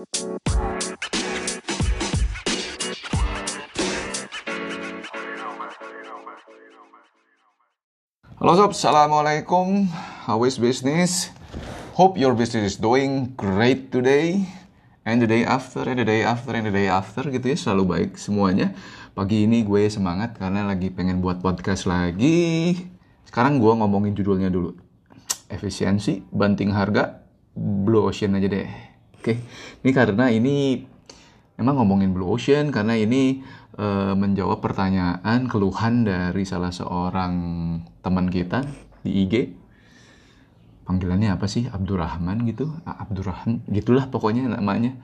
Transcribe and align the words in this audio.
Halo 0.00 0.08
sob, 8.56 8.72
Assalamualaikum. 8.72 9.92
How 10.24 10.40
is 10.48 10.56
business? 10.56 11.28
Hope 12.00 12.16
your 12.16 12.32
business 12.32 12.72
is 12.72 12.76
doing 12.80 13.36
great 13.36 13.92
today 13.92 14.48
And 15.04 15.20
the 15.20 15.28
day 15.28 15.44
after, 15.44 15.84
and 15.84 16.00
the 16.00 16.08
day 16.08 16.24
after, 16.24 16.56
and 16.56 16.64
the 16.64 16.72
day 16.72 16.88
after 16.88 17.28
gitu 17.28 17.52
ya 17.52 17.60
Selalu 17.60 17.84
baik 17.84 18.16
semuanya. 18.16 18.72
Pagi 19.12 19.44
ini 19.44 19.68
gue 19.68 19.84
semangat 19.92 20.40
karena 20.40 20.64
lagi 20.64 20.88
pengen 20.88 21.20
buat 21.20 21.44
podcast 21.44 21.84
lagi. 21.84 22.72
Sekarang 23.28 23.60
gue 23.60 23.72
ngomongin 23.76 24.16
judulnya 24.16 24.48
dulu. 24.48 24.80
Efisiensi, 25.52 26.24
banting 26.32 26.72
harga, 26.72 27.20
blue 27.52 28.08
ocean 28.08 28.32
aja 28.40 28.48
deh 28.48 28.89
Oke, 29.20 29.36
ini 29.84 29.90
karena 29.92 30.32
ini 30.32 30.80
Emang 31.60 31.76
ngomongin 31.76 32.16
blue 32.16 32.24
ocean 32.24 32.72
karena 32.72 32.96
ini 32.96 33.44
uh, 33.76 34.16
menjawab 34.16 34.64
pertanyaan 34.64 35.44
keluhan 35.44 36.08
dari 36.08 36.48
salah 36.48 36.72
seorang 36.72 37.36
teman 38.00 38.32
kita 38.32 38.64
di 39.04 39.28
IG. 39.28 39.34
Panggilannya 40.88 41.36
apa 41.36 41.44
sih? 41.44 41.68
Abdurrahman 41.68 42.48
gitu, 42.48 42.72
Abdurrahman, 42.88 43.60
gitulah 43.68 44.08
pokoknya 44.08 44.48
namanya. 44.48 44.96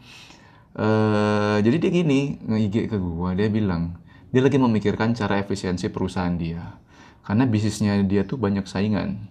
Uh, 0.73 1.61
jadi 1.61 1.77
dia 1.77 1.91
gini 1.93 2.41
nge-IG 2.41 2.89
ke 2.89 2.97
gua, 2.97 3.37
dia 3.37 3.53
bilang 3.53 4.01
dia 4.33 4.41
lagi 4.41 4.57
memikirkan 4.57 5.13
cara 5.13 5.37
efisiensi 5.37 5.93
perusahaan 5.93 6.33
dia. 6.41 6.81
Karena 7.21 7.45
bisnisnya 7.45 8.01
dia 8.01 8.25
tuh 8.25 8.41
banyak 8.41 8.65
saingan 8.65 9.29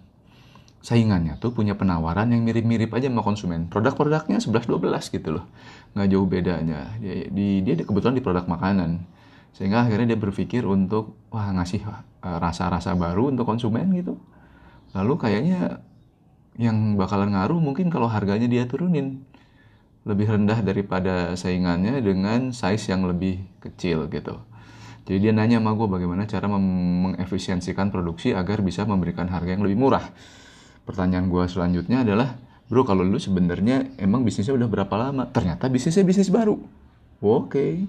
saingannya 0.86 1.42
tuh 1.42 1.50
punya 1.50 1.74
penawaran 1.74 2.30
yang 2.30 2.46
mirip-mirip 2.46 2.94
aja 2.94 3.10
sama 3.10 3.26
konsumen. 3.26 3.66
Produk-produknya 3.74 4.38
11-12 4.38 5.18
gitu 5.18 5.30
loh. 5.34 5.50
Nggak 5.98 6.08
jauh 6.14 6.28
bedanya. 6.30 6.94
Dia, 7.02 7.26
di, 7.26 7.66
dia 7.66 7.74
kebetulan 7.82 8.14
di 8.14 8.22
produk 8.22 8.46
makanan. 8.46 9.02
Sehingga 9.58 9.82
akhirnya 9.82 10.14
dia 10.14 10.20
berpikir 10.22 10.62
untuk, 10.62 11.18
wah 11.34 11.50
ngasih 11.58 11.82
eh, 11.82 12.38
rasa-rasa 12.38 12.94
baru 12.94 13.34
untuk 13.34 13.50
konsumen 13.50 13.98
gitu. 13.98 14.22
Lalu 14.94 15.14
kayaknya 15.18 15.82
yang 16.62 17.02
bakalan 17.02 17.34
ngaruh 17.34 17.58
mungkin 17.58 17.90
kalau 17.90 18.06
harganya 18.06 18.46
dia 18.46 18.70
turunin. 18.70 19.26
Lebih 20.06 20.38
rendah 20.38 20.62
daripada 20.62 21.34
saingannya 21.34 21.98
dengan 21.98 22.54
size 22.54 22.94
yang 22.94 23.10
lebih 23.10 23.42
kecil 23.58 24.06
gitu. 24.14 24.38
Jadi 25.10 25.18
dia 25.18 25.34
nanya 25.34 25.58
sama 25.58 25.74
gue 25.74 25.90
bagaimana 25.90 26.30
cara 26.30 26.46
mengefisiensikan 26.46 27.90
produksi 27.90 28.38
agar 28.38 28.62
bisa 28.62 28.86
memberikan 28.86 29.26
harga 29.34 29.58
yang 29.58 29.66
lebih 29.66 29.82
murah 29.82 30.06
pertanyaan 30.86 31.28
gue 31.28 31.44
selanjutnya 31.50 32.06
adalah 32.06 32.38
bro 32.70 32.82
kalau 32.86 33.06
lu 33.06 33.18
sebenarnya 33.18 33.98
emang 33.98 34.26
bisnisnya 34.26 34.54
udah 34.58 34.70
berapa 34.70 34.96
lama 34.98 35.30
ternyata 35.30 35.70
bisnisnya 35.70 36.06
bisnis 36.06 36.30
baru 36.30 36.58
oke 37.22 37.52
okay. 37.52 37.86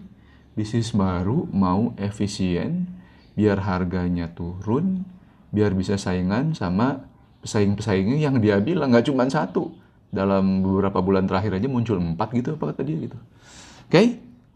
bisnis 0.56 0.92
baru 0.92 1.48
mau 1.52 1.92
efisien 2.00 2.88
biar 3.36 3.60
harganya 3.64 4.32
turun 4.32 5.04
biar 5.52 5.76
bisa 5.76 6.00
saingan 6.00 6.56
sama 6.56 7.08
pesaing-pesaingnya 7.44 8.16
yang 8.20 8.40
dia 8.40 8.58
bilang 8.60 8.92
nggak 8.92 9.12
cuma 9.12 9.28
satu 9.28 9.72
dalam 10.08 10.64
beberapa 10.64 10.98
bulan 11.04 11.28
terakhir 11.28 11.60
aja 11.60 11.68
muncul 11.68 12.00
empat 12.00 12.32
gitu 12.32 12.56
apa 12.56 12.72
kata 12.72 12.82
dia 12.84 12.96
gitu 12.96 13.16
oke 13.16 13.92
okay? 13.92 14.06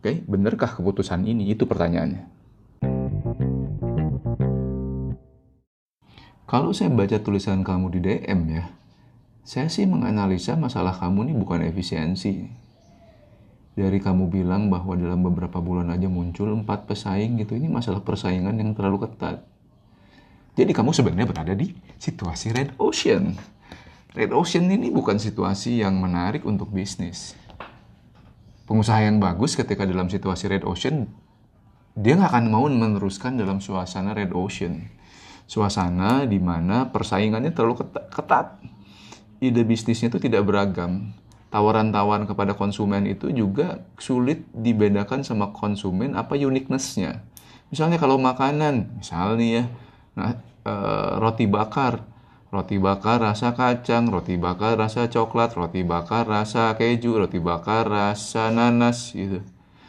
oke 0.01 0.05
okay? 0.05 0.15
benerkah 0.25 0.73
keputusan 0.73 1.25
ini 1.29 1.53
itu 1.53 1.69
pertanyaannya 1.69 2.40
Kalau 6.51 6.75
saya 6.75 6.91
baca 6.91 7.15
tulisan 7.23 7.63
kamu 7.63 7.95
di 7.95 8.01
DM 8.03 8.41
ya, 8.51 8.67
saya 9.47 9.71
sih 9.71 9.87
menganalisa 9.87 10.59
masalah 10.59 10.91
kamu 10.99 11.31
ini 11.31 11.39
bukan 11.39 11.63
efisiensi. 11.63 12.43
Dari 13.79 14.03
kamu 14.03 14.27
bilang 14.27 14.67
bahwa 14.67 14.99
dalam 14.99 15.23
beberapa 15.23 15.63
bulan 15.63 15.95
aja 15.95 16.11
muncul 16.11 16.51
empat 16.51 16.91
pesaing 16.91 17.39
gitu, 17.39 17.55
ini 17.55 17.71
masalah 17.71 18.03
persaingan 18.03 18.59
yang 18.59 18.75
terlalu 18.75 19.07
ketat. 19.07 19.47
Jadi 20.59 20.75
kamu 20.75 20.91
sebenarnya 20.91 21.31
berada 21.31 21.55
di 21.55 21.71
situasi 22.03 22.51
red 22.51 22.75
ocean. 22.83 23.39
Red 24.11 24.35
ocean 24.35 24.67
ini 24.75 24.91
bukan 24.91 25.23
situasi 25.23 25.87
yang 25.87 26.03
menarik 26.03 26.43
untuk 26.43 26.75
bisnis. 26.75 27.39
Pengusaha 28.67 29.07
yang 29.07 29.23
bagus 29.23 29.55
ketika 29.55 29.87
dalam 29.87 30.11
situasi 30.11 30.51
red 30.51 30.67
ocean, 30.67 31.07
dia 31.95 32.19
nggak 32.19 32.35
akan 32.35 32.45
mau 32.51 32.67
meneruskan 32.67 33.39
dalam 33.39 33.63
suasana 33.63 34.19
red 34.19 34.35
ocean 34.35 34.99
suasana 35.51 36.31
di 36.31 36.39
mana 36.39 36.95
persaingannya 36.95 37.51
terlalu 37.51 37.83
ketat. 38.15 38.63
Ide 39.43 39.67
bisnisnya 39.67 40.07
itu 40.07 40.23
tidak 40.23 40.47
beragam. 40.47 41.11
Tawaran-tawaran 41.51 42.31
kepada 42.31 42.55
konsumen 42.55 43.11
itu 43.11 43.35
juga 43.35 43.83
sulit 43.99 44.47
dibedakan 44.55 45.27
sama 45.27 45.51
konsumen 45.51 46.15
apa 46.15 46.39
uniquenessnya. 46.39 47.27
Misalnya 47.75 47.99
kalau 47.99 48.15
makanan, 48.23 49.03
misalnya 49.03 49.47
ya, 49.51 49.65
nah, 50.15 50.39
e, 50.63 50.73
roti 51.19 51.51
bakar, 51.51 52.07
roti 52.55 52.79
bakar 52.79 53.19
rasa 53.19 53.51
kacang, 53.59 54.07
roti 54.07 54.39
bakar 54.39 54.79
rasa 54.79 55.11
coklat, 55.11 55.59
roti 55.59 55.83
bakar 55.83 56.31
rasa 56.31 56.79
keju, 56.79 57.27
roti 57.27 57.43
bakar 57.43 57.91
rasa 57.91 58.55
nanas 58.55 59.11
gitu. 59.11 59.43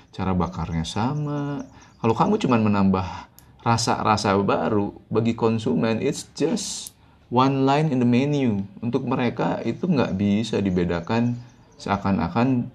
Cara 0.09 0.33
bakarnya 0.33 0.81
sama. 0.81 1.69
Kalau 2.01 2.17
kamu 2.17 2.41
cuma 2.41 2.57
menambah 2.57 3.30
rasa-rasa 3.61 4.33
baru 4.41 4.93
bagi 5.07 5.37
konsumen 5.37 6.01
it's 6.01 6.25
just 6.33 6.91
one 7.31 7.63
line 7.63 7.89
in 7.89 8.03
the 8.03 8.09
menu. 8.09 8.67
Untuk 8.83 9.07
mereka 9.07 9.63
itu 9.63 9.87
nggak 9.87 10.13
bisa 10.19 10.59
dibedakan 10.59 11.39
seakan-akan 11.79 12.67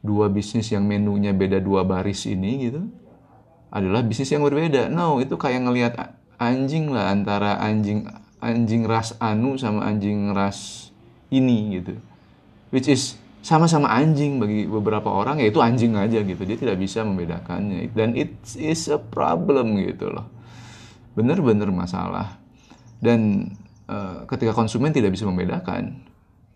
dua 0.00 0.32
bisnis 0.32 0.72
yang 0.72 0.88
menunya 0.88 1.36
beda 1.36 1.60
dua 1.60 1.84
baris 1.84 2.24
ini 2.24 2.72
gitu 2.72 2.88
adalah 3.68 4.00
bisnis 4.00 4.32
yang 4.32 4.42
berbeda. 4.42 4.88
No 4.88 5.20
itu 5.20 5.36
kayak 5.36 5.68
ngelihat 5.68 5.92
anjing 6.40 6.88
lah 6.88 7.12
antara 7.12 7.60
anjing 7.60 8.08
anjing 8.40 8.88
ras 8.88 9.12
anu 9.20 9.60
sama 9.60 9.84
anjing 9.84 10.32
ras 10.32 10.88
ini 11.28 11.78
gitu. 11.78 12.00
Which 12.72 12.88
is 12.88 13.19
sama-sama 13.40 13.88
anjing 13.88 14.36
bagi 14.36 14.68
beberapa 14.68 15.08
orang 15.08 15.40
ya 15.40 15.48
itu 15.48 15.60
anjing 15.64 15.96
aja 15.96 16.20
gitu. 16.20 16.42
Dia 16.44 16.58
tidak 16.60 16.76
bisa 16.76 17.04
membedakannya. 17.04 17.88
Dan 17.92 18.12
it 18.16 18.36
is 18.60 18.88
a 18.92 19.00
problem 19.00 19.80
gitu 19.80 20.12
loh. 20.12 20.28
Benar-benar 21.16 21.72
masalah. 21.72 22.36
Dan 23.00 23.50
uh, 23.88 24.28
ketika 24.28 24.52
konsumen 24.52 24.92
tidak 24.92 25.16
bisa 25.16 25.24
membedakan 25.24 26.04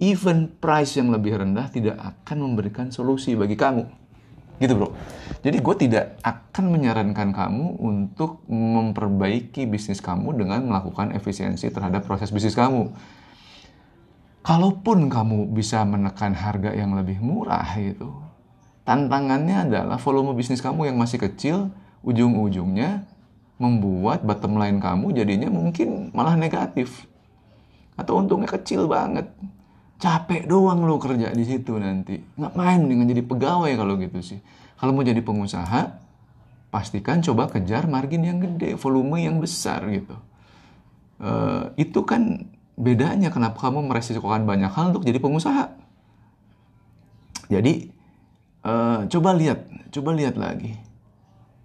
even 0.02 0.52
price 0.60 1.00
yang 1.00 1.08
lebih 1.08 1.40
rendah 1.40 1.72
tidak 1.72 1.96
akan 1.96 2.52
memberikan 2.52 2.92
solusi 2.92 3.32
bagi 3.32 3.56
kamu. 3.56 3.88
Gitu 4.60 4.70
bro. 4.76 4.94
Jadi 5.42 5.56
gue 5.58 5.74
tidak 5.88 6.20
akan 6.22 6.64
menyarankan 6.70 7.34
kamu 7.34 7.80
untuk 7.82 8.46
memperbaiki 8.46 9.66
bisnis 9.66 9.98
kamu 9.98 10.36
dengan 10.36 10.62
melakukan 10.62 11.10
efisiensi 11.10 11.72
terhadap 11.74 12.06
proses 12.06 12.30
bisnis 12.30 12.54
kamu 12.54 12.94
kalaupun 14.44 15.08
kamu 15.08 15.50
bisa 15.56 15.82
menekan 15.88 16.36
harga 16.36 16.76
yang 16.76 16.92
lebih 16.92 17.18
murah 17.24 17.64
itu, 17.80 18.12
tantangannya 18.84 19.72
adalah 19.72 19.96
volume 19.96 20.36
bisnis 20.36 20.60
kamu 20.60 20.92
yang 20.92 21.00
masih 21.00 21.16
kecil, 21.16 21.72
ujung-ujungnya 22.04 23.08
membuat 23.56 24.20
bottom 24.20 24.60
line 24.60 24.78
kamu 24.78 25.16
jadinya 25.16 25.48
mungkin 25.48 26.12
malah 26.12 26.36
negatif. 26.36 27.08
Atau 27.96 28.20
untungnya 28.20 28.50
kecil 28.52 28.84
banget. 28.84 29.32
Capek 29.96 30.44
doang 30.44 30.84
lo 30.84 31.00
kerja 31.00 31.32
di 31.32 31.44
situ 31.46 31.80
nanti. 31.80 32.20
Ngapain 32.36 32.84
dengan 32.84 33.08
jadi 33.08 33.24
pegawai 33.24 33.72
kalau 33.78 33.96
gitu 33.96 34.20
sih. 34.20 34.42
Kalau 34.76 34.92
mau 34.92 35.06
jadi 35.06 35.22
pengusaha, 35.22 35.96
pastikan 36.68 37.22
coba 37.22 37.48
kejar 37.48 37.86
margin 37.86 38.26
yang 38.26 38.42
gede, 38.42 38.74
volume 38.74 39.22
yang 39.24 39.38
besar 39.38 39.86
gitu. 39.88 40.18
Uh, 41.22 41.70
itu 41.78 42.02
kan 42.02 42.50
bedanya 42.74 43.30
kenapa 43.30 43.70
kamu 43.70 43.86
meresikokan 43.86 44.46
banyak 44.46 44.70
hal 44.70 44.90
untuk 44.94 45.06
jadi 45.06 45.18
pengusaha. 45.22 45.70
Jadi 47.46 47.90
uh, 48.66 49.06
coba 49.06 49.30
lihat, 49.36 49.68
coba 49.94 50.10
lihat 50.16 50.34
lagi. 50.34 50.74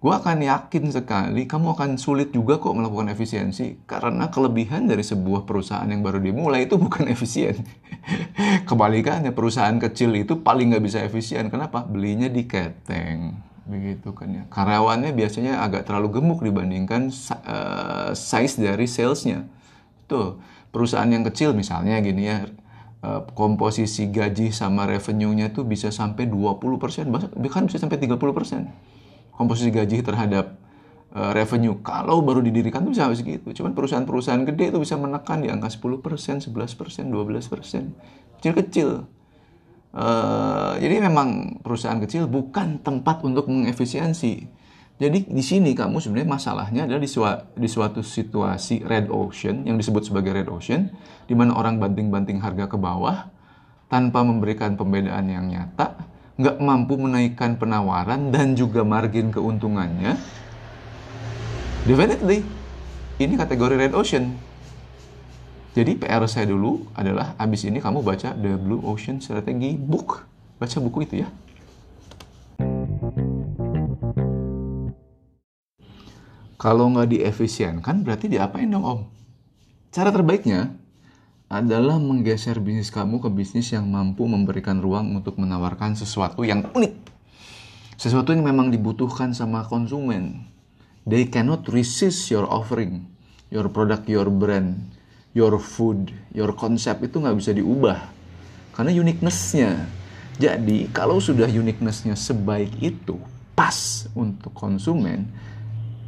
Gue 0.00 0.16
akan 0.16 0.40
yakin 0.40 0.88
sekali 0.88 1.44
kamu 1.44 1.76
akan 1.76 2.00
sulit 2.00 2.32
juga 2.32 2.56
kok 2.56 2.72
melakukan 2.72 3.12
efisiensi 3.12 3.84
karena 3.84 4.32
kelebihan 4.32 4.88
dari 4.88 5.04
sebuah 5.04 5.44
perusahaan 5.44 5.84
yang 5.84 6.00
baru 6.00 6.24
dimulai 6.24 6.64
itu 6.64 6.80
bukan 6.84 7.04
efisien. 7.12 7.60
Kebalikannya 8.64 9.36
perusahaan 9.36 9.76
kecil 9.76 10.16
itu 10.16 10.40
paling 10.40 10.72
nggak 10.72 10.84
bisa 10.84 11.04
efisien. 11.04 11.52
Kenapa? 11.52 11.84
Belinya 11.84 12.32
di 12.32 12.48
keteng 12.48 13.44
begitu 13.68 14.16
kan 14.16 14.28
ya. 14.32 14.44
Karyawannya 14.48 15.12
biasanya 15.12 15.60
agak 15.62 15.84
terlalu 15.84 16.16
gemuk 16.16 16.40
dibandingkan 16.40 17.12
uh, 17.44 18.16
size 18.16 18.56
dari 18.56 18.88
salesnya. 18.88 19.44
Tuh 20.08 20.40
perusahaan 20.70 21.10
yang 21.10 21.26
kecil 21.26 21.54
misalnya 21.54 21.98
gini 22.02 22.22
ya 22.26 22.46
eh, 23.02 23.20
komposisi 23.34 24.10
gaji 24.10 24.50
sama 24.54 24.86
revenue-nya 24.86 25.50
tuh 25.54 25.66
bisa 25.66 25.90
sampai 25.90 26.26
20%, 26.30 27.10
bahkan 27.10 27.62
bisa 27.66 27.78
sampai 27.78 27.98
30%. 27.98 28.16
Komposisi 29.34 29.70
gaji 29.72 30.04
terhadap 30.04 30.60
uh, 31.14 31.32
revenue. 31.34 31.78
Kalau 31.82 32.22
baru 32.22 32.40
didirikan 32.42 32.86
tuh 32.86 32.92
bisa 32.94 33.10
segitu. 33.14 33.50
Cuman 33.54 33.74
perusahaan-perusahaan 33.74 34.42
gede 34.46 34.74
itu 34.74 34.78
bisa 34.82 34.94
menekan 34.98 35.42
di 35.42 35.48
angka 35.50 35.70
10%, 35.70 36.50
11%, 36.50 36.50
12%. 36.52 38.40
Kecil-kecil. 38.40 38.88
Uh, 39.90 40.78
jadi 40.78 41.02
memang 41.02 41.58
perusahaan 41.66 41.98
kecil 41.98 42.30
bukan 42.30 42.78
tempat 42.78 43.26
untuk 43.26 43.50
mengefisiensi. 43.50 44.46
Jadi 45.00 45.32
di 45.32 45.40
sini 45.40 45.72
kamu 45.72 45.96
sebenarnya 45.96 46.28
masalahnya 46.28 46.84
adalah 46.84 47.00
di, 47.00 47.08
sua, 47.08 47.48
di 47.56 47.64
suatu 47.64 48.04
situasi 48.04 48.84
red 48.84 49.08
ocean 49.08 49.64
yang 49.64 49.80
disebut 49.80 50.12
sebagai 50.12 50.36
red 50.36 50.52
ocean, 50.52 50.92
di 51.24 51.32
mana 51.32 51.56
orang 51.56 51.80
banting-banting 51.80 52.36
harga 52.44 52.68
ke 52.68 52.76
bawah 52.76 53.32
tanpa 53.88 54.20
memberikan 54.20 54.76
pembedaan 54.76 55.24
yang 55.24 55.48
nyata, 55.48 56.04
nggak 56.36 56.60
mampu 56.60 57.00
menaikkan 57.00 57.56
penawaran 57.56 58.28
dan 58.28 58.52
juga 58.52 58.84
margin 58.84 59.32
keuntungannya. 59.32 60.20
Definitely, 61.88 62.44
ini 63.16 63.40
kategori 63.40 63.80
red 63.80 63.96
ocean. 63.96 64.36
Jadi 65.72 65.96
PR 65.96 66.20
saya 66.28 66.44
dulu 66.44 66.92
adalah 66.92 67.32
abis 67.40 67.64
ini 67.64 67.80
kamu 67.80 68.04
baca 68.04 68.36
The 68.36 68.52
Blue 68.60 68.84
Ocean 68.84 69.16
Strategy 69.24 69.80
Book. 69.80 70.28
Baca 70.60 70.76
buku 70.76 71.08
itu 71.08 71.24
ya. 71.24 71.32
Kalau 76.60 76.92
nggak 76.92 77.16
diefisienkan 77.16 78.04
berarti 78.04 78.28
diapain 78.28 78.68
dong 78.68 78.84
om? 78.84 79.00
Cara 79.88 80.12
terbaiknya 80.12 80.76
adalah 81.48 81.96
menggeser 81.96 82.60
bisnis 82.60 82.92
kamu 82.92 83.24
ke 83.24 83.32
bisnis 83.32 83.72
yang 83.72 83.88
mampu 83.88 84.28
memberikan 84.28 84.78
ruang 84.84 85.16
untuk 85.16 85.40
menawarkan 85.40 85.96
sesuatu 85.96 86.44
yang 86.44 86.68
unik. 86.76 86.94
Sesuatu 87.96 88.36
yang 88.36 88.44
memang 88.44 88.68
dibutuhkan 88.68 89.32
sama 89.32 89.64
konsumen. 89.64 90.44
They 91.08 91.32
cannot 91.32 91.64
resist 91.72 92.28
your 92.28 92.44
offering, 92.44 93.08
your 93.48 93.72
product, 93.72 94.04
your 94.12 94.28
brand 94.28 95.00
your 95.30 95.58
food, 95.62 96.10
your 96.34 96.50
concept 96.58 97.06
itu 97.06 97.22
nggak 97.22 97.36
bisa 97.38 97.54
diubah. 97.54 97.98
Karena 98.74 98.90
uniqueness-nya. 98.94 99.86
Jadi 100.40 100.88
kalau 100.90 101.20
sudah 101.20 101.46
uniqueness-nya 101.46 102.16
sebaik 102.16 102.72
itu, 102.80 103.20
pas 103.52 104.08
untuk 104.16 104.50
konsumen, 104.56 105.28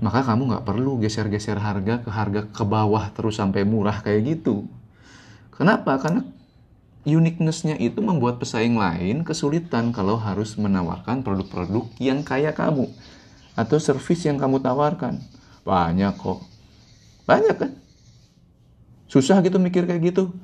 maka 0.02 0.26
kamu 0.26 0.50
nggak 0.50 0.66
perlu 0.66 0.99
geser-geser 0.99 1.62
harga 1.62 2.02
ke 2.02 2.10
harga 2.10 2.50
ke 2.50 2.64
bawah 2.66 3.06
terus 3.14 3.38
sampai 3.38 3.62
murah 3.62 4.02
kayak 4.02 4.37
gitu. 4.37 4.66
Kenapa? 5.54 5.94
Karena 6.02 6.26
uniqueness-nya 7.06 7.78
itu 7.78 8.02
membuat 8.02 8.43
pesaing 8.43 8.75
lain 8.75 9.22
kesulitan 9.22 9.94
kalau 9.94 10.19
harus 10.19 10.58
menawarkan 10.58 11.22
produk-produk 11.22 11.87
yang 12.02 12.26
kayak 12.26 12.58
kamu 12.58 12.90
atau 13.54 13.78
service 13.78 14.26
yang 14.26 14.43
kamu 14.43 14.58
tawarkan. 14.58 15.22
Banyak 15.62 16.19
kok. 16.19 16.43
Banyak 17.22 17.56
kan? 17.56 17.70
Susah 19.06 19.38
gitu 19.46 19.62
mikir 19.62 19.87
kayak 19.87 20.02
gitu. 20.02 20.34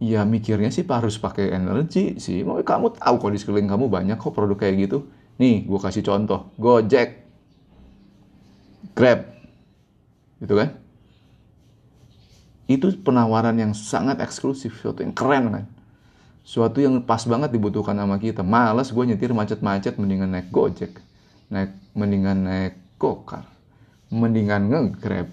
Ya 0.00 0.24
mikirnya 0.24 0.72
sih 0.72 0.88
harus 0.88 1.20
pakai 1.20 1.52
energi 1.52 2.16
sih. 2.16 2.40
Kamu 2.40 2.96
tahu 2.96 3.14
kok 3.20 3.30
di 3.34 3.38
sekeliling 3.42 3.68
kamu 3.68 3.92
banyak 3.92 4.16
kok 4.16 4.32
produk 4.32 4.56
kayak 4.56 4.88
gitu. 4.88 5.12
Nih, 5.36 5.68
gue 5.68 5.76
kasih 5.76 6.00
contoh. 6.06 6.56
Gojek. 6.56 7.27
Grab. 8.98 9.30
Gitu 10.42 10.54
kan? 10.58 10.74
Itu 12.66 12.90
penawaran 12.98 13.54
yang 13.54 13.72
sangat 13.78 14.18
eksklusif. 14.18 14.74
Suatu 14.82 15.06
yang 15.06 15.14
keren 15.14 15.54
kan. 15.54 15.64
Suatu 16.42 16.82
yang 16.82 16.98
pas 17.06 17.22
banget 17.22 17.54
dibutuhkan 17.54 17.94
sama 17.94 18.18
kita. 18.18 18.42
Males 18.42 18.90
gue 18.90 19.04
nyetir 19.06 19.30
macet-macet 19.30 19.94
mendingan 20.02 20.34
naik 20.34 20.50
Gojek. 20.50 20.98
Naik, 21.54 21.78
mendingan 21.94 22.42
naik 22.42 22.74
Gokar. 22.98 23.46
Mendingan 24.10 24.66
nge-grab. 24.66 25.30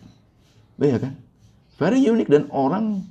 Iya 0.77 1.01
kan? 1.01 1.25
very 1.79 1.99
unik 2.03 2.27
dan 2.31 2.43
orang 2.51 3.03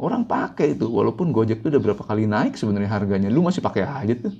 orang 0.00 0.24
pakai 0.24 0.76
itu 0.76 0.88
walaupun 0.88 1.30
Gojek 1.30 1.60
itu 1.60 1.68
udah 1.68 1.82
berapa 1.82 2.02
kali 2.04 2.24
naik 2.24 2.56
sebenarnya 2.56 2.90
harganya 2.90 3.28
lu 3.28 3.44
masih 3.44 3.60
pakai 3.60 3.84
aja 3.84 4.14
tuh 4.16 4.34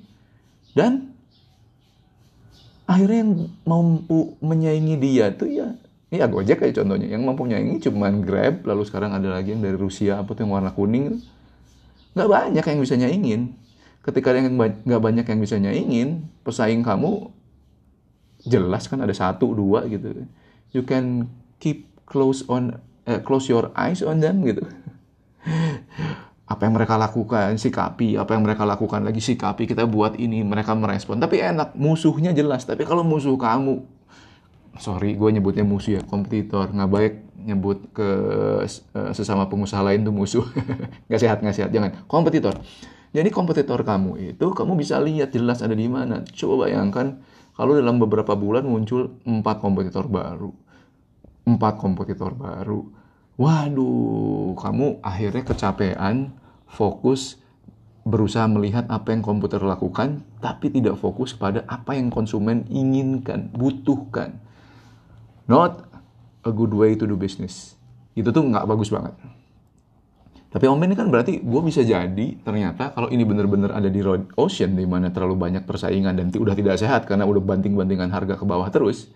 dan 0.73 1.08
akhirnya 2.89 3.19
yang 3.21 3.33
mampu 3.69 4.41
menyaingi 4.41 4.97
dia 4.97 5.29
tuh 5.37 5.53
ya 5.53 5.77
ya 6.09 6.25
Gojek 6.25 6.65
kayak 6.65 6.81
contohnya. 6.81 7.07
Yang 7.13 7.23
mampu 7.29 7.45
menyaingi 7.45 7.85
cuman 7.85 8.25
Grab 8.25 8.65
lalu 8.65 8.83
sekarang 8.89 9.13
ada 9.13 9.29
lagi 9.29 9.53
yang 9.53 9.61
dari 9.61 9.77
Rusia 9.77 10.25
apa 10.25 10.33
tuh 10.33 10.49
yang 10.49 10.57
warna 10.57 10.73
kuning 10.73 11.21
nggak 12.17 12.29
banyak 12.29 12.65
yang 12.65 12.79
bisa 12.81 12.95
nyaingin. 12.97 13.43
Ketika 14.01 14.33
yang 14.33 14.57
nggak 14.57 15.03
banyak 15.05 15.27
yang 15.29 15.39
bisa 15.39 15.61
nyaingin 15.61 16.25
pesaing 16.43 16.81
kamu 16.81 17.29
jelas 18.49 18.89
kan 18.89 19.05
ada 19.05 19.13
satu 19.13 19.53
dua 19.53 19.85
gitu. 19.85 20.25
You 20.73 20.89
can 20.89 21.29
keep 21.61 21.93
close 22.09 22.41
on 22.49 22.81
eh, 23.09 23.21
close 23.25 23.49
your 23.49 23.73
eyes 23.73 24.05
on 24.05 24.21
them 24.21 24.45
gitu 24.45 24.65
apa 26.49 26.65
yang 26.65 26.75
mereka 26.75 26.97
lakukan 26.97 27.61
sikapi. 27.61 28.17
Apa 28.17 28.33
yang 28.33 28.43
mereka 28.43 28.65
lakukan 28.65 29.05
lagi 29.05 29.21
sikapi. 29.21 29.69
Kita 29.69 29.85
buat 29.85 30.17
ini 30.17 30.41
mereka 30.41 30.73
merespon. 30.73 31.21
Tapi 31.21 31.45
enak 31.45 31.77
musuhnya 31.77 32.33
jelas. 32.33 32.65
Tapi 32.65 32.89
kalau 32.89 33.05
musuh 33.05 33.37
kamu 33.37 33.85
sorry 34.81 35.19
gue 35.19 35.29
nyebutnya 35.29 35.69
musuh 35.69 36.01
ya 36.01 36.03
kompetitor. 36.09 36.73
Nggak 36.73 36.91
baik 36.91 37.15
nyebut 37.45 37.93
ke 37.93 38.09
uh, 38.97 39.13
sesama 39.13 39.45
pengusaha 39.53 39.85
lain 39.85 40.09
tuh 40.09 40.15
musuh. 40.17 40.45
Nggak 41.13 41.21
sehat 41.21 41.39
nggak 41.45 41.57
sehat. 41.57 41.71
Jangan. 41.71 42.09
Kompetitor. 42.09 42.57
Jadi 43.13 43.29
kompetitor 43.33 43.81
kamu 43.85 44.37
itu 44.37 44.47
kamu 44.53 44.73
bisa 44.77 45.01
lihat 45.01 45.33
jelas 45.37 45.61
ada 45.61 45.77
di 45.77 45.89
mana. 45.89 46.25
Coba 46.33 46.69
bayangkan 46.69 47.21
kalau 47.57 47.77
dalam 47.77 48.01
beberapa 48.01 48.33
bulan 48.37 48.65
muncul 48.65 49.21
empat 49.25 49.61
kompetitor 49.61 50.09
baru. 50.09 50.49
Empat 51.45 51.77
kompetitor 51.77 52.33
baru. 52.37 52.98
Waduh, 53.39 54.59
kamu 54.59 54.99
akhirnya 54.99 55.47
kecapean, 55.47 56.35
fokus, 56.67 57.39
berusaha 58.03 58.51
melihat 58.51 58.91
apa 58.91 59.15
yang 59.15 59.23
komputer 59.23 59.63
lakukan, 59.63 60.27
tapi 60.43 60.75
tidak 60.75 60.99
fokus 60.99 61.39
pada 61.39 61.63
apa 61.71 61.95
yang 61.95 62.11
konsumen 62.11 62.67
inginkan, 62.67 63.47
butuhkan. 63.55 64.43
Not 65.47 65.87
a 66.43 66.51
good 66.51 66.75
way 66.75 66.99
to 66.99 67.07
do 67.07 67.15
business. 67.15 67.79
Itu 68.19 68.35
tuh 68.35 68.43
nggak 68.43 68.67
bagus 68.67 68.91
banget. 68.91 69.15
Tapi 70.49 70.65
om 70.65 70.81
ini 70.81 70.97
kan 70.97 71.13
berarti 71.13 71.45
gue 71.45 71.63
bisa 71.63 71.85
jadi 71.85 72.41
ternyata 72.41 72.97
kalau 72.97 73.13
ini 73.13 73.21
bener-bener 73.21 73.69
ada 73.69 73.93
di 73.93 74.01
road 74.01 74.33
ocean 74.35 74.75
di 74.75 74.89
mana 74.89 75.13
terlalu 75.13 75.37
banyak 75.37 75.69
persaingan 75.69 76.17
dan 76.17 76.33
udah 76.33 76.57
tidak 76.57 76.81
sehat 76.81 77.05
karena 77.05 77.29
udah 77.29 77.45
banting-bantingan 77.45 78.09
harga 78.09 78.41
ke 78.41 78.49
bawah 78.49 78.65
terus 78.73 79.13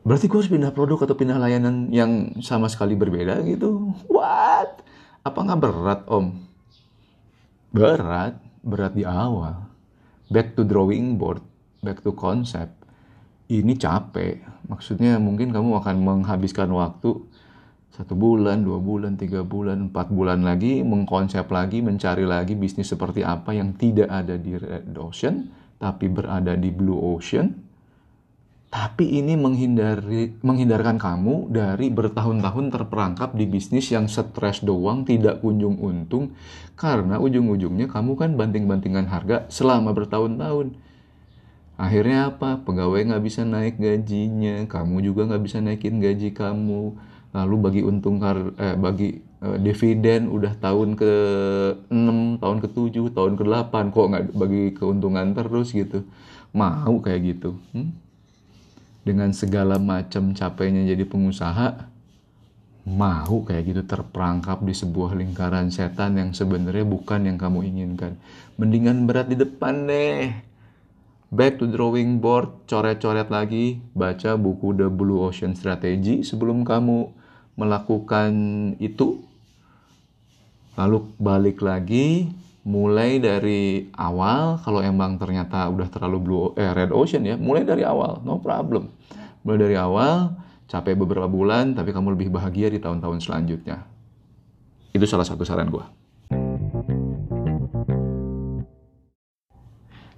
Berarti 0.00 0.32
gue 0.32 0.38
harus 0.40 0.48
pindah 0.48 0.72
produk 0.72 1.04
atau 1.04 1.12
pindah 1.12 1.36
layanan 1.36 1.92
yang 1.92 2.32
sama 2.40 2.72
sekali 2.72 2.96
berbeda 2.96 3.44
gitu? 3.44 3.92
What? 4.08 4.80
Apa 5.20 5.38
nggak 5.44 5.60
berat 5.60 6.00
om? 6.08 6.40
Berat, 7.68 8.40
berat 8.64 8.96
di 8.96 9.04
awal. 9.04 9.68
Back 10.32 10.56
to 10.56 10.64
drawing 10.64 11.20
board, 11.20 11.44
back 11.84 12.00
to 12.00 12.16
concept. 12.16 12.80
Ini 13.52 13.76
capek. 13.76 14.40
Maksudnya 14.72 15.20
mungkin 15.20 15.52
kamu 15.52 15.84
akan 15.84 15.96
menghabiskan 16.00 16.72
waktu 16.72 17.20
satu 17.92 18.16
bulan, 18.16 18.64
dua 18.64 18.80
bulan, 18.80 19.20
tiga 19.20 19.44
bulan, 19.44 19.92
empat 19.92 20.08
bulan 20.08 20.40
lagi 20.40 20.80
mengkonsep 20.80 21.44
lagi, 21.52 21.84
mencari 21.84 22.24
lagi 22.24 22.56
bisnis 22.56 22.88
seperti 22.88 23.20
apa 23.20 23.52
yang 23.52 23.76
tidak 23.76 24.08
ada 24.08 24.40
di 24.40 24.56
red 24.56 24.96
ocean, 24.96 25.52
tapi 25.76 26.08
berada 26.08 26.56
di 26.56 26.72
blue 26.72 26.96
ocean 26.96 27.59
tapi 28.70 29.18
ini 29.18 29.34
menghindari 29.34 30.30
menghindarkan 30.46 30.94
kamu 30.94 31.50
dari 31.50 31.90
bertahun-tahun 31.90 32.70
terperangkap 32.70 33.34
di 33.34 33.50
bisnis 33.50 33.90
yang 33.90 34.06
stres 34.06 34.62
doang 34.62 35.02
tidak 35.02 35.42
kunjung 35.42 35.74
untung. 35.82 36.38
Karena 36.78 37.18
ujung-ujungnya 37.18 37.90
kamu 37.90 38.14
kan 38.14 38.38
banting-bantingan 38.38 39.10
harga 39.10 39.50
selama 39.50 39.90
bertahun-tahun. 39.90 40.78
Akhirnya 41.82 42.30
apa? 42.30 42.62
Pegawai 42.62 43.10
nggak 43.10 43.24
bisa 43.26 43.42
naik 43.42 43.82
gajinya 43.82 44.62
kamu 44.70 45.02
juga 45.02 45.26
nggak 45.26 45.42
bisa 45.42 45.58
naikin 45.58 45.98
gaji 45.98 46.30
kamu. 46.30 46.94
Lalu 47.34 47.54
bagi 47.58 47.82
untung 47.82 48.22
kar 48.22 48.54
eh, 48.54 48.78
bagi 48.78 49.18
eh, 49.18 49.58
dividen 49.58 50.30
udah 50.30 50.54
tahun 50.62 50.94
ke 50.94 51.12
6 51.90 52.38
tahun 52.38 52.58
ke 52.62 52.68
7 52.70 53.18
tahun 53.18 53.32
ke 53.34 53.44
8 53.50 53.90
kok 53.90 54.06
nggak 54.14 54.24
bagi 54.30 54.64
keuntungan 54.78 55.34
terus 55.34 55.74
gitu? 55.74 56.06
Mau 56.54 57.02
kayak 57.02 57.34
gitu 57.34 57.58
hmm? 57.74 58.09
Dengan 59.00 59.32
segala 59.32 59.80
macam 59.80 60.36
capeknya 60.36 60.92
jadi 60.92 61.04
pengusaha 61.08 61.90
mau 62.88 63.44
kayak 63.44 63.64
gitu 63.70 63.82
terperangkap 63.84 64.64
di 64.64 64.72
sebuah 64.72 65.12
lingkaran 65.14 65.68
setan 65.68 66.16
yang 66.16 66.30
sebenarnya 66.32 66.82
bukan 66.88 67.28
yang 67.28 67.36
kamu 67.36 67.68
inginkan. 67.68 68.16
Mendingan 68.56 69.04
berat 69.04 69.28
di 69.28 69.36
depan 69.36 69.86
deh. 69.86 70.32
Back 71.30 71.62
to 71.62 71.70
drawing 71.70 72.18
board, 72.18 72.66
coret-coret 72.66 73.30
lagi, 73.30 73.78
baca 73.94 74.34
buku 74.34 74.74
The 74.74 74.90
Blue 74.90 75.22
Ocean 75.22 75.54
Strategy 75.54 76.26
sebelum 76.26 76.66
kamu 76.66 77.06
melakukan 77.54 78.32
itu. 78.82 79.22
Lalu 80.74 81.06
balik 81.22 81.62
lagi, 81.62 82.34
mulai 82.60 83.16
dari 83.16 83.88
awal 83.96 84.60
kalau 84.60 84.84
emang 84.84 85.16
ternyata 85.16 85.64
udah 85.72 85.88
terlalu 85.88 86.18
blue 86.20 86.46
eh 86.60 86.68
red 86.76 86.92
ocean 86.92 87.24
ya 87.24 87.40
mulai 87.40 87.64
dari 87.64 87.84
awal 87.84 88.20
no 88.20 88.40
problem. 88.40 88.92
Mulai 89.44 89.58
dari 89.58 89.76
awal 89.80 90.36
capek 90.68 90.94
beberapa 91.00 91.26
bulan 91.26 91.72
tapi 91.72 91.90
kamu 91.90 92.14
lebih 92.14 92.28
bahagia 92.28 92.68
di 92.68 92.78
tahun-tahun 92.78 93.24
selanjutnya. 93.24 93.88
Itu 94.92 95.06
salah 95.06 95.24
satu 95.24 95.46
saran 95.46 95.70
gue 95.70 96.00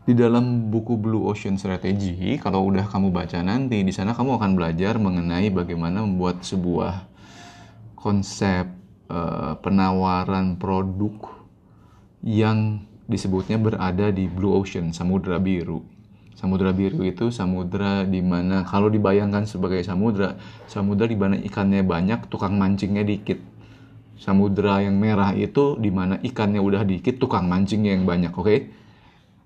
Di 0.03 0.19
dalam 0.19 0.67
buku 0.67 0.99
Blue 0.99 1.31
Ocean 1.31 1.55
Strategy, 1.55 2.35
kalau 2.43 2.67
udah 2.67 2.91
kamu 2.91 3.15
baca 3.15 3.39
nanti, 3.39 3.87
di 3.87 3.95
sana 3.95 4.11
kamu 4.11 4.35
akan 4.35 4.59
belajar 4.59 4.99
mengenai 4.99 5.47
bagaimana 5.55 6.03
membuat 6.03 6.43
sebuah 6.43 7.07
konsep 7.95 8.67
uh, 9.07 9.55
penawaran 9.63 10.59
produk 10.59 11.42
yang 12.23 12.87
disebutnya 13.11 13.59
berada 13.59 14.15
di 14.15 14.31
Blue 14.31 14.55
Ocean, 14.55 14.95
Samudra 14.95 15.43
Biru. 15.43 15.83
Samudra 16.33 16.75
Biru 16.75 17.07
itu 17.07 17.31
samudra 17.31 18.03
di 18.03 18.19
mana 18.19 18.67
kalau 18.67 18.91
dibayangkan 18.91 19.47
sebagai 19.47 19.79
samudra, 19.87 20.35
samudra 20.67 21.07
di 21.07 21.15
mana 21.15 21.39
ikannya 21.39 21.87
banyak, 21.87 22.27
tukang 22.27 22.59
mancingnya 22.59 23.07
dikit. 23.07 23.39
Samudra 24.19 24.83
yang 24.83 24.99
merah 24.99 25.35
itu 25.35 25.79
di 25.79 25.91
mana 25.95 26.19
ikannya 26.19 26.59
udah 26.59 26.83
dikit, 26.83 27.23
tukang 27.23 27.47
mancingnya 27.47 27.95
yang 27.95 28.07
banyak, 28.09 28.33
oke? 28.35 28.47
Okay? 28.49 28.59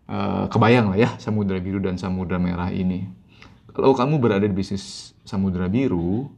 Uh, 0.07 0.47
kebayang 0.47 0.95
lah 0.95 1.03
ya 1.03 1.11
samudra 1.19 1.59
biru 1.59 1.83
dan 1.83 1.99
samudra 1.99 2.39
merah 2.39 2.71
ini. 2.71 3.11
Kalau 3.75 3.93
kamu 3.93 4.23
berada 4.23 4.47
di 4.47 4.55
bisnis 4.55 5.13
samudra 5.27 5.67
biru, 5.69 6.31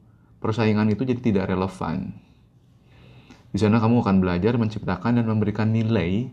persaingan 0.42 0.90
itu 0.90 1.06
jadi 1.06 1.20
tidak 1.20 1.44
relevan. 1.54 2.16
Di 3.48 3.58
sana 3.60 3.80
kamu 3.80 4.04
akan 4.04 4.16
belajar 4.20 4.56
menciptakan 4.60 5.20
dan 5.20 5.26
memberikan 5.26 5.72
nilai 5.72 6.28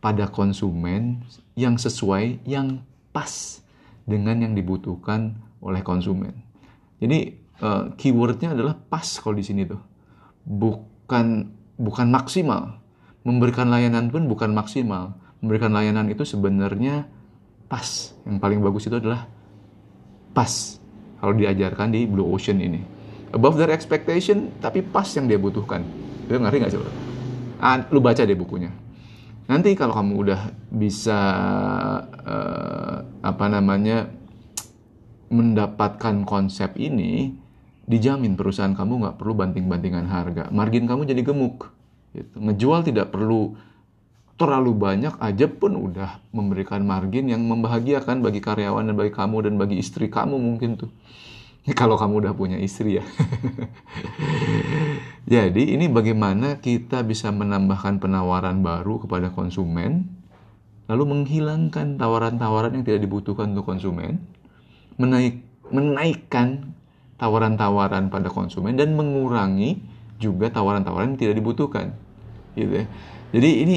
pada 0.00 0.28
konsumen 0.32 1.24
yang 1.56 1.76
sesuai, 1.76 2.44
yang 2.48 2.80
pas 3.12 3.60
dengan 4.08 4.40
yang 4.40 4.56
dibutuhkan 4.56 5.36
oleh 5.60 5.84
konsumen. 5.84 6.32
Jadi 7.00 7.36
uh, 7.60 7.92
keywordnya 8.00 8.56
adalah 8.56 8.74
pas 8.76 9.04
kalau 9.20 9.36
di 9.36 9.44
sini 9.44 9.68
tuh, 9.68 9.80
bukan 10.48 11.52
bukan 11.76 12.06
maksimal. 12.08 12.80
Memberikan 13.20 13.68
layanan 13.68 14.08
pun 14.08 14.24
bukan 14.24 14.56
maksimal 14.56 15.20
memberikan 15.40 15.72
layanan 15.72 16.06
itu 16.12 16.22
sebenarnya 16.22 17.08
pas. 17.66 18.12
Yang 18.28 18.38
paling 18.38 18.60
bagus 18.60 18.86
itu 18.86 18.96
adalah 18.96 19.26
pas 20.36 20.78
kalau 21.18 21.34
diajarkan 21.36 21.92
di 21.96 22.04
Blue 22.04 22.28
Ocean 22.28 22.60
ini. 22.60 22.80
Above 23.30 23.56
their 23.56 23.72
expectation, 23.72 24.52
tapi 24.60 24.84
pas 24.84 25.06
yang 25.16 25.26
dia 25.28 25.40
butuhkan. 25.40 25.84
Itu 26.30 26.38
ngerti 26.38 26.62
nggak 26.62 26.74
coba? 26.78 26.88
Ah, 27.58 27.82
lu 27.90 27.98
baca 27.98 28.22
deh 28.22 28.38
bukunya. 28.38 28.70
Nanti 29.50 29.74
kalau 29.74 29.98
kamu 29.98 30.12
udah 30.14 30.40
bisa 30.70 31.18
uh, 32.06 33.02
apa 33.18 33.50
namanya 33.50 34.06
mendapatkan 35.26 36.22
konsep 36.22 36.78
ini, 36.78 37.34
dijamin 37.90 38.38
perusahaan 38.38 38.78
kamu 38.78 39.02
nggak 39.02 39.16
perlu 39.18 39.34
banting-bantingan 39.34 40.06
harga. 40.06 40.54
Margin 40.54 40.86
kamu 40.86 41.02
jadi 41.02 41.26
gemuk. 41.26 41.66
Gitu. 42.14 42.38
Ngejual 42.38 42.86
tidak 42.86 43.10
perlu 43.10 43.58
terlalu 44.38 44.70
banyak 44.70 45.18
aja 45.18 45.50
pun 45.50 45.74
udah 45.74 46.22
memberikan 46.30 46.86
margin 46.86 47.26
yang 47.26 47.42
membahagiakan 47.42 48.22
bagi 48.22 48.38
karyawan 48.38 48.86
dan 48.86 48.94
bagi 48.94 49.10
kamu 49.10 49.50
dan 49.50 49.58
bagi 49.58 49.82
istri 49.82 50.06
kamu 50.06 50.38
mungkin 50.38 50.78
tuh. 50.78 50.94
Kalau 51.78 51.98
kamu 51.98 52.22
udah 52.22 52.34
punya 52.38 52.62
istri 52.62 53.02
ya. 53.02 53.04
Jadi 55.28 55.76
ini 55.76 55.86
bagaimana 55.92 56.60
kita 56.60 57.04
bisa 57.04 57.28
menambahkan 57.28 58.00
penawaran 58.00 58.64
baru 58.64 59.04
kepada 59.04 59.28
konsumen, 59.32 60.08
lalu 60.88 61.04
menghilangkan 61.06 62.00
tawaran-tawaran 62.00 62.80
yang 62.80 62.84
tidak 62.88 63.04
dibutuhkan 63.04 63.52
untuk 63.52 63.68
konsumen, 63.68 64.24
menaik, 64.96 65.44
menaikkan 65.68 66.74
tawaran-tawaran 67.20 68.08
pada 68.08 68.32
konsumen 68.32 68.80
dan 68.80 68.96
mengurangi 68.96 69.84
juga 70.16 70.48
tawaran-tawaran 70.48 71.14
yang 71.14 71.20
tidak 71.20 71.36
dibutuhkan. 71.36 71.92
Gitu 72.56 72.82
ya. 72.82 72.84
Jadi 73.30 73.50
ini 73.62 73.76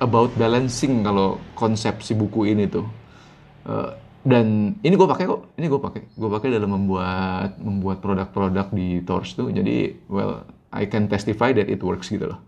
about 0.00 0.32
balancing 0.38 1.04
kalau 1.06 1.42
konsep 1.58 2.00
si 2.00 2.14
buku 2.14 2.54
ini 2.54 2.70
tuh. 2.70 2.86
Uh, 3.62 3.94
dan 4.22 4.78
ini 4.86 4.94
gue 4.94 5.08
pakai 5.08 5.26
kok, 5.26 5.58
ini 5.58 5.66
gue 5.66 5.80
pakai, 5.82 6.02
gue 6.14 6.30
pakai 6.30 6.48
dalam 6.54 6.70
membuat 6.70 7.58
membuat 7.58 7.98
produk-produk 7.98 8.70
di 8.70 9.02
Tors 9.02 9.34
tuh. 9.34 9.50
Jadi, 9.50 10.06
well, 10.06 10.46
I 10.70 10.86
can 10.86 11.10
testify 11.10 11.50
that 11.50 11.66
it 11.66 11.82
works 11.82 12.06
gitu 12.06 12.30
loh. 12.30 12.40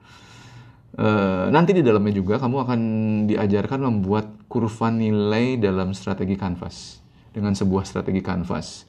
Uh, 0.95 1.51
nanti 1.51 1.75
di 1.75 1.83
dalamnya 1.83 2.15
juga 2.15 2.39
kamu 2.39 2.57
akan 2.63 2.81
diajarkan 3.27 3.83
membuat 3.83 4.31
kurva 4.47 4.95
nilai 4.95 5.59
dalam 5.59 5.91
strategi 5.91 6.39
canvas 6.39 7.03
dengan 7.35 7.51
sebuah 7.59 7.83
strategi 7.83 8.23
canvas. 8.23 8.87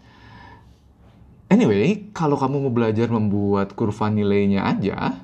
Anyway, 1.50 2.14
kalau 2.14 2.38
kamu 2.38 2.70
mau 2.70 2.74
belajar 2.74 3.10
membuat 3.10 3.74
kurva 3.74 4.14
nilainya 4.14 4.70
aja, 4.70 5.18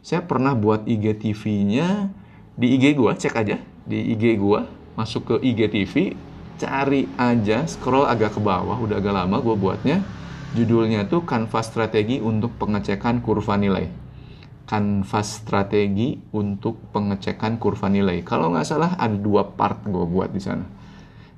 saya 0.00 0.24
pernah 0.24 0.56
buat 0.56 0.88
IGTV-nya 0.88 2.08
di 2.56 2.80
IG 2.80 2.96
gua 2.96 3.12
cek 3.12 3.34
aja 3.36 3.60
di 3.84 4.16
IG 4.16 4.40
gua 4.40 4.68
masuk 4.96 5.28
ke 5.28 5.34
IGTV 5.40 6.16
cari 6.60 7.08
aja 7.16 7.64
scroll 7.68 8.08
agak 8.08 8.36
ke 8.36 8.40
bawah 8.40 8.76
udah 8.80 8.98
agak 8.98 9.14
lama 9.14 9.36
gua 9.40 9.56
buatnya. 9.56 10.02
Judulnya 10.52 11.08
tuh 11.08 11.24
kanvas 11.24 11.72
strategi 11.72 12.20
untuk 12.20 12.60
pengecekan 12.60 13.24
kurva 13.24 13.56
nilai. 13.56 13.88
Kanvas 14.68 15.40
strategi 15.40 16.20
untuk 16.36 16.92
pengecekan 16.92 17.56
kurva 17.56 17.88
nilai. 17.88 18.20
Kalau 18.20 18.52
nggak 18.52 18.68
salah 18.68 18.92
ada 19.00 19.16
dua 19.16 19.48
part 19.56 19.80
gue 19.88 20.04
buat 20.04 20.28
di 20.28 20.44
sana. 20.44 20.68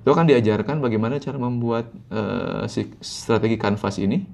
Itu 0.02 0.10
akan 0.10 0.26
diajarkan 0.26 0.82
bagaimana 0.82 1.22
cara 1.22 1.38
membuat 1.38 1.94
uh, 2.10 2.66
si 2.66 2.90
strategi 2.98 3.54
kanvas 3.54 4.02
ini 4.02 4.26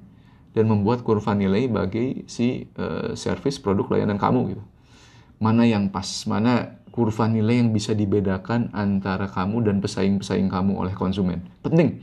dan 0.56 0.64
membuat 0.66 1.04
kurva 1.04 1.36
nilai 1.36 1.68
bagi 1.68 2.24
si 2.24 2.64
uh, 2.80 3.12
service 3.12 3.60
produk 3.60 3.86
layanan 3.94 4.16
kamu 4.16 4.56
gitu. 4.56 4.64
Mana 5.44 5.68
yang 5.68 5.92
pas, 5.92 6.08
mana 6.24 6.79
kurva 6.90 7.30
nilai 7.30 7.62
yang 7.62 7.70
bisa 7.70 7.94
dibedakan 7.94 8.70
antara 8.74 9.30
kamu 9.30 9.66
dan 9.66 9.78
pesaing-pesaing 9.78 10.50
kamu 10.50 10.76
oleh 10.76 10.94
konsumen. 10.94 11.42
Penting. 11.62 12.02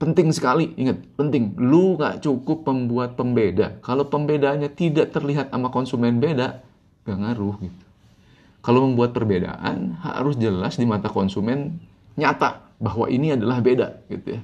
Penting 0.00 0.32
sekali, 0.32 0.72
ingat, 0.80 1.04
penting. 1.20 1.52
Lu 1.60 2.00
gak 2.00 2.24
cukup 2.24 2.64
membuat 2.64 3.20
pembeda. 3.20 3.76
Kalau 3.84 4.08
pembedanya 4.08 4.72
tidak 4.72 5.12
terlihat 5.12 5.52
sama 5.52 5.68
konsumen 5.68 6.16
beda, 6.16 6.64
gak 7.04 7.18
ngaruh 7.20 7.60
gitu. 7.60 7.84
Kalau 8.60 8.88
membuat 8.88 9.12
perbedaan, 9.12 10.00
harus 10.00 10.36
jelas 10.40 10.80
di 10.80 10.84
mata 10.88 11.08
konsumen 11.12 11.80
nyata 12.16 12.72
bahwa 12.80 13.08
ini 13.08 13.36
adalah 13.36 13.60
beda 13.60 14.04
gitu 14.08 14.36
ya. 14.36 14.40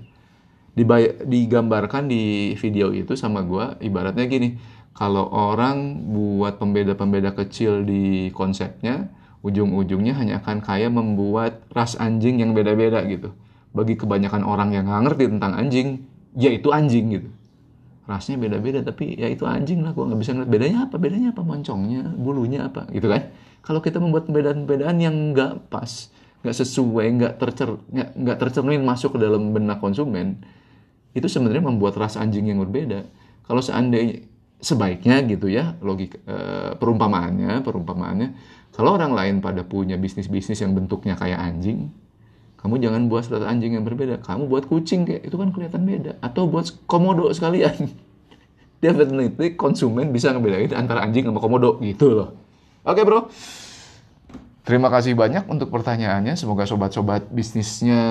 Dibay 0.77 1.25
digambarkan 1.25 2.05
di 2.05 2.53
video 2.61 2.93
itu 2.93 3.17
sama 3.17 3.41
gue, 3.41 3.81
ibaratnya 3.81 4.29
gini, 4.29 4.61
kalau 4.93 5.29
orang 5.33 6.05
buat 6.13 6.61
pembeda-pembeda 6.61 7.33
kecil 7.33 7.85
di 7.85 8.29
konsepnya, 8.33 9.09
ujung-ujungnya 9.47 10.19
hanya 10.19 10.43
akan 10.43 10.59
kayak 10.59 10.91
membuat 10.91 11.62
ras 11.71 11.95
anjing 11.95 12.43
yang 12.43 12.50
beda-beda 12.50 13.07
gitu. 13.07 13.31
Bagi 13.71 13.95
kebanyakan 13.95 14.43
orang 14.43 14.75
yang 14.75 14.91
nggak 14.91 15.03
ngerti 15.07 15.25
tentang 15.31 15.53
anjing, 15.55 16.03
ya 16.35 16.50
itu 16.50 16.75
anjing 16.75 17.07
gitu. 17.15 17.29
Rasnya 18.07 18.38
beda-beda, 18.38 18.83
tapi 18.83 19.19
ya 19.19 19.26
itu 19.31 19.47
anjing 19.47 19.83
lah, 19.83 19.91
gua 19.95 20.11
nggak 20.11 20.21
bisa 20.23 20.31
ngeliat 20.35 20.50
bedanya 20.50 20.79
apa, 20.87 20.95
bedanya 20.99 21.29
apa, 21.35 21.43
moncongnya, 21.43 22.03
bulunya 22.15 22.67
apa, 22.67 22.87
gitu 22.91 23.07
kan. 23.11 23.31
Kalau 23.62 23.83
kita 23.83 23.99
membuat 23.99 24.31
pembedaan-pembedaan 24.31 24.97
yang 25.03 25.15
nggak 25.35 25.71
pas, 25.71 26.11
nggak 26.47 26.55
sesuai, 26.55 27.07
nggak 27.19 27.33
tercer, 27.43 27.71
nggak 27.91 28.38
tercermin 28.38 28.83
masuk 28.87 29.19
ke 29.19 29.19
dalam 29.19 29.50
benak 29.50 29.83
konsumen, 29.83 30.38
itu 31.19 31.26
sebenarnya 31.26 31.67
membuat 31.67 31.99
ras 31.99 32.15
anjing 32.15 32.47
yang 32.47 32.62
berbeda. 32.62 33.11
Kalau 33.43 33.59
seandainya 33.59 34.23
sebaiknya 34.61 35.21
gitu 35.29 35.53
ya 35.53 35.77
logik 35.85 36.17
e, 36.25 36.37
perumpamaannya 36.81 37.61
perumpamaannya 37.61 38.29
kalau 38.73 38.97
orang 38.97 39.13
lain 39.13 39.35
pada 39.45 39.65
punya 39.65 40.01
bisnis 40.01 40.29
bisnis 40.29 40.61
yang 40.65 40.73
bentuknya 40.73 41.17
kayak 41.17 41.41
anjing 41.41 41.93
kamu 42.67 42.83
jangan 42.83 43.03
buat 43.07 43.23
strat 43.23 43.47
anjing 43.47 43.79
yang 43.79 43.87
berbeda 43.87 44.19
kamu 44.27 44.51
buat 44.51 44.67
kucing 44.67 45.07
kayak 45.07 45.23
itu 45.29 45.39
kan 45.39 45.55
kelihatan 45.55 45.87
beda 45.87 46.13
atau 46.19 46.51
buat 46.51 46.67
komodo 46.91 47.31
sekalian. 47.31 47.95
Definitely 48.83 49.55
konsumen 49.55 50.11
bisa 50.11 50.35
ngebedain 50.35 50.75
antara 50.75 51.07
anjing 51.07 51.31
sama 51.31 51.39
komodo 51.39 51.79
gitu 51.79 52.11
loh. 52.11 52.35
Oke 52.83 53.07
bro. 53.07 53.31
Terima 54.67 54.91
kasih 54.91 55.15
banyak 55.15 55.47
untuk 55.47 55.71
pertanyaannya 55.71 56.35
semoga 56.35 56.67
sobat-sobat 56.67 57.31
bisnisnya 57.31 58.03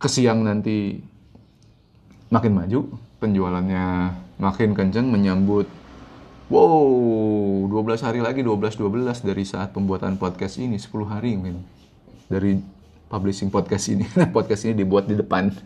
kesiang 0.00 0.40
nanti 0.40 1.04
makin 2.32 2.56
maju 2.56 2.96
penjualannya 3.20 3.84
makin 4.36 4.76
kencang 4.76 5.08
menyambut 5.08 5.66
wow 6.52 7.66
12 7.68 8.06
hari 8.06 8.20
lagi 8.20 8.44
12 8.44 8.76
12 8.76 9.26
dari 9.26 9.44
saat 9.48 9.72
pembuatan 9.72 10.20
podcast 10.20 10.60
ini 10.60 10.76
10 10.76 10.92
hari 11.08 11.40
men 11.40 11.64
dari 12.28 12.60
publishing 13.08 13.48
podcast 13.48 13.88
ini 13.90 14.04
podcast 14.36 14.68
ini 14.68 14.84
dibuat 14.84 15.08
di 15.08 15.16
depan 15.16 15.50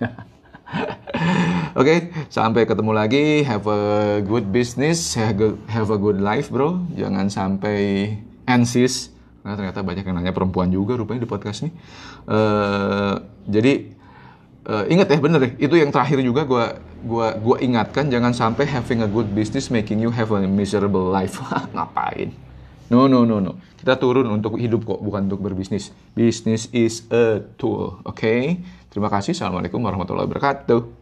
Oke, 1.71 1.87
okay, 1.87 1.99
sampai 2.33 2.65
ketemu 2.65 2.95
lagi. 2.95 3.45
Have 3.45 3.67
a 3.69 3.83
good 4.25 4.49
business, 4.51 5.15
have 5.15 5.91
a 5.91 5.99
good, 5.99 6.19
life, 6.19 6.49
bro. 6.49 6.83
Jangan 6.95 7.29
sampai 7.29 8.11
ansis. 8.49 9.13
Nah, 9.43 9.55
ternyata 9.59 9.85
banyak 9.85 10.03
yang 10.03 10.17
nanya 10.19 10.35
perempuan 10.35 10.71
juga 10.71 10.99
rupanya 10.99 11.27
di 11.27 11.31
podcast 11.31 11.67
ini. 11.67 11.71
Uh, 12.27 13.23
jadi 13.47 14.00
uh, 14.71 14.85
ingat 14.87 15.11
ya 15.11 15.19
bener 15.19 15.39
deh 15.43 15.53
itu 15.59 15.75
yang 15.75 15.91
terakhir 15.91 16.23
juga 16.23 16.47
gue 16.47 16.65
gua 17.03 17.35
gua 17.35 17.57
ingatkan 17.59 18.07
jangan 18.07 18.31
sampai 18.31 18.71
having 18.71 19.03
a 19.03 19.11
good 19.11 19.27
business 19.35 19.67
making 19.69 19.99
you 19.99 20.15
have 20.15 20.31
a 20.31 20.47
miserable 20.47 21.11
life 21.11 21.43
ngapain 21.75 22.31
No, 22.91 23.07
no, 23.07 23.23
no, 23.23 23.39
no. 23.39 23.63
Kita 23.79 23.95
turun 24.03 24.27
untuk 24.27 24.59
hidup 24.59 24.83
kok, 24.83 24.99
bukan 24.99 25.31
untuk 25.31 25.47
berbisnis. 25.47 25.95
Business 26.11 26.67
is 26.75 27.07
a 27.15 27.39
tool, 27.55 28.03
oke? 28.03 28.19
Okay? 28.19 28.59
Terima 28.91 29.07
kasih. 29.07 29.31
Assalamualaikum 29.31 29.79
warahmatullahi 29.79 30.27
wabarakatuh. 30.27 31.00